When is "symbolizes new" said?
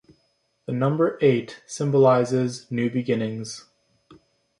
1.67-2.89